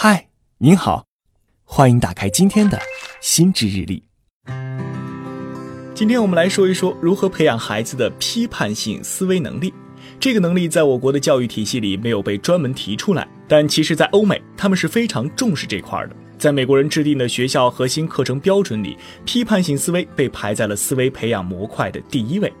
[0.00, 0.28] 嗨，
[0.58, 1.06] 您好，
[1.64, 2.78] 欢迎打开今天的
[3.20, 4.04] 心智日历。
[5.92, 9.74] 今天我们来说一说如何培养孩子的批判性思维能力。
[10.20, 16.14] 这个能力在我国的教育体系里没有被专门提出来，但其实，在欧美，他们是非常重视这块的。
[16.38, 22.52] 在美国人制定的学校核心课程标准里，批判性思维被排在了思维培养模块的第一位。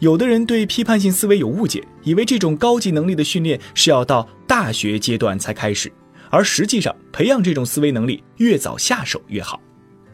[0.00, 5.90] 有的人对批判性思维有误解，以为这种高级能力的训练是要到大学阶段才开始。
[6.30, 9.60] 而实际上，培养这种思维能力越早下手越好。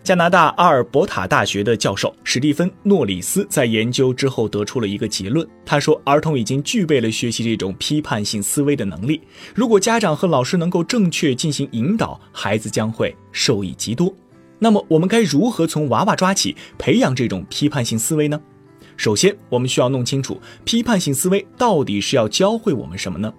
[0.03, 9.21] 加拿大阿尔伯塔大学的教授史蒂芬·诺里斯在研究之后得出了一个结论，他说，儿童已经具备了学习这种批判性思维的能力。
[9.55, 14.13] 如果家长和老师能够正确进行引导，孩子将会受益极多。
[14.59, 18.41] 那么，我们该如何从娃娃抓起培养这种批判性思维呢？
[18.97, 23.33] 首先，我们需要弄清楚批判性思维到底是要教会我们什么呢？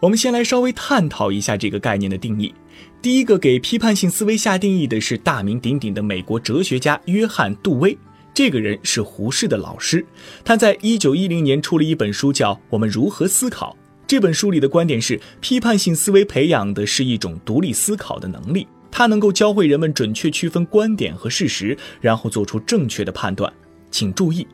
[0.00, 2.54] 我们先来稍微探讨一下这个概念的定义。
[3.02, 7.96] 第一个给批判性思维下定义的是大名鼎鼎的美国哲学家约翰·杜威。
[8.32, 10.06] 这个人是胡适的老师，
[10.44, 13.76] 他在一九一零年出了一本书，叫《我们如何思考》。
[14.06, 23.52] 这本书里的观点是，批判性思维培养的是一种独立思考的能力，它能够教会人们准确区分观点和事实，然后做出正确的判断。
[23.90, 24.46] 请注意，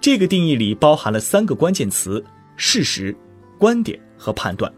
[0.00, 2.24] 这个定义里包含了三个关键词：
[2.56, 3.14] 事实、
[3.58, 4.72] 观点和判断。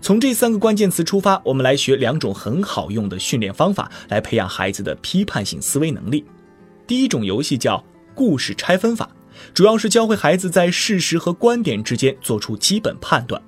[0.00, 6.24] 从这三个关键词出发，我们来学两种很好用的训练方法，来培养孩子的批判性思维能力。
[6.86, 7.84] 第一种游戏叫
[8.14, 9.08] 故事拆分法，
[9.52, 13.40] 主要是教会孩子在事实和观点之间做出基本判断。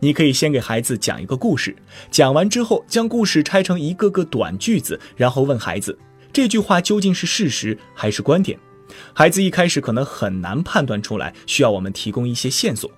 [0.00, 1.76] 你可以先给孩子讲一个故事，
[2.10, 5.98] 讲完之后将故事拆成一个个短句子，然后问孩子
[6.32, 8.58] 这句话究竟是事实还是观点。
[9.12, 12.90] 孩子一开始可能很难判断出来，需要我们提供一些线索。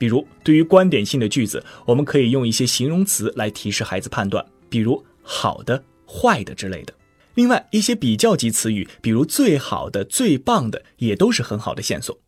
[0.00, 6.94] 比如，对于观点性的句子，我们可以用一些形容词来提示孩子判断，比如好的、坏的之类的。
[7.34, 12.18] 另外，一些比较级词语，比如最好的、最棒的，也都是很好的线索。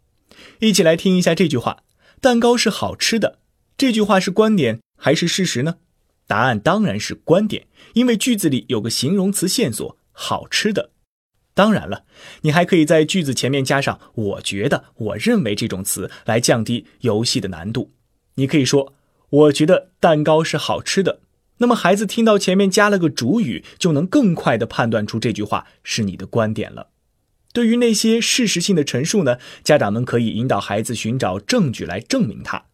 [0.59, 1.83] 一起来听一下这句话：
[2.21, 3.39] 蛋糕是好吃的。
[3.79, 5.77] 这句话是观点还是事实呢？
[6.27, 10.91] 答案当然是观点，因为句子里有个形容词线索“好吃的”。
[11.55, 12.05] 当然了，
[12.43, 17.93] 你还可以在句子前面加上“我觉得”“我认为”这种词来降低游戏的难度。
[18.37, 18.95] 你可以说
[19.29, 21.21] ：“我觉得蛋糕是好吃的。”
[21.59, 26.89] 那么孩子听到前面加了个主语，就能更快地判断出这句话是你的观点了。
[27.53, 32.65] 对于那些事实性的陈述呢，家长们可以引导孩子寻找证据来证明它。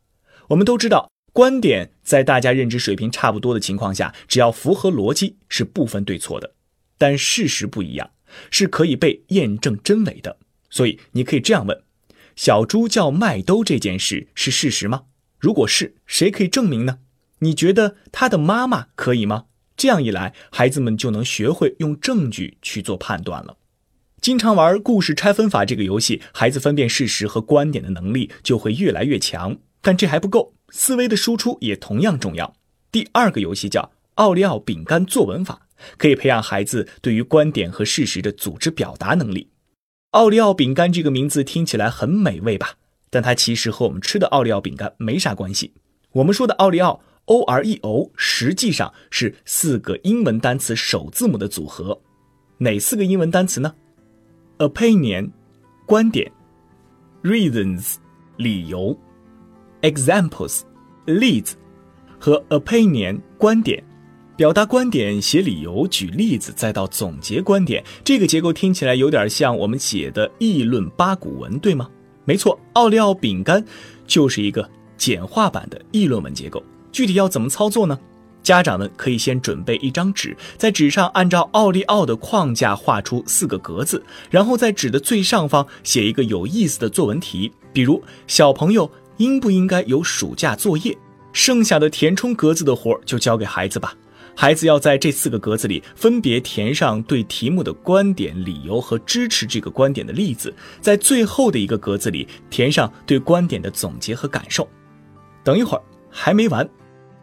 [0.51, 6.55] 我们都知道，观点在大家认知水平差不多的情况下，只要符合逻辑，是不分对错的。
[6.97, 8.09] 但事实不一样。
[8.51, 10.39] 是可以被验证真伪的，
[10.71, 11.83] 所以你可以这样问：
[12.37, 15.05] 小猪叫麦兜这件事是事实吗？
[15.39, 16.99] 如果是，谁可以证明呢？
[17.41, 19.45] 你觉得他的妈妈可以吗？
[19.77, 23.57] 这样一来，孩子们就能学会用证据去做判断了。
[24.21, 29.57] 经常玩故事拆分法这个游戏，孩子分辨事实和观点的能力就会越来越强。
[29.81, 32.57] 但这还不够，思维的输出也同样重要。
[32.91, 35.68] 第二个游戏叫奥利奥饼干作文法。
[35.97, 39.51] 可以培养孩子对于观点和事实的组织表达能力。
[40.13, 42.75] 奥利奥饼干这个名字听起来很美味吧？
[43.11, 45.73] 但它其实和我们吃的奥利奥饼干没啥关系。
[46.13, 52.01] 我们说的奥利奥 O R E O 实际上是四个英文单词首字母的组合。
[52.59, 53.75] 哪四个英文单词呢
[54.59, 55.31] ？Opinion
[55.87, 56.33] 观点
[57.23, 57.97] ，Reasons
[58.37, 58.99] 理由
[59.83, 60.63] ，Examples
[61.05, 61.57] 例子
[62.19, 63.85] 和 Opinion 观点。
[64.39, 71.91] 表达观点、写理由、举例子，再到总结观点，这个结构听起来有点像我们写的议论八股文，对吗？
[72.25, 73.65] 没错，奥利奥饼干
[74.07, 76.63] 就是一个简化版的议论文结构。
[76.93, 77.99] 具体要怎么操作呢？
[78.41, 84.01] 家长们可以先准备一张纸，在纸上按照奥利奥的框架画出四个格子，
[84.31, 90.97] 然后在纸的最上方写一个有意思的作文题，比如小朋友应不应该有暑假作业？
[91.33, 93.93] 剩下的填充格子的活就交给孩子吧。
[94.41, 104.69] 孩子要在这四个格子里分别填上对题目的观点、理由和支持这个观点的例子，在最后的一个格子里填上对观点的总结和感受。
[105.43, 106.69] 等一会儿还没完，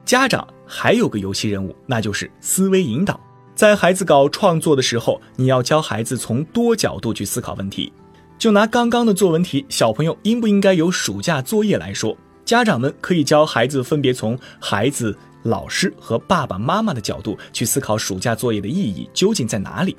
[0.03, 3.17] 家长还有个游戏任务，那就是思维引导。
[3.55, 7.93] 在孩子搞创作的时候，你要教孩子从多角度去思考问题。
[8.37, 15.17] 就拿刚刚的作文题“小朋友应不应该有暑假作业”来说，家长们可以教孩子分别从孩子。
[15.45, 19.95] 老师和爸爸妈妈的角度去思考暑假作业的意义究竟在哪里？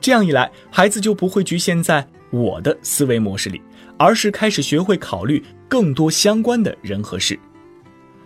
[0.00, 3.60] 这样一来，孩子就不会局限在我的思维模式里，
[3.98, 7.38] 而是开始学会考虑更多相关的人和事。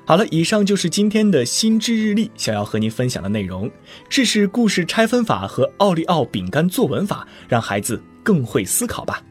[0.04, 3.70] 好了，以上就是今天的心知日历想要和您分享的内容。
[4.08, 9.22] 试试故事拆分法和奥利奥饼干作文法，让孩子更会思考吧。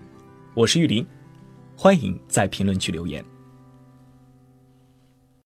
[0.53, 1.05] 我是玉林，
[1.75, 3.23] 欢迎在评论区留言。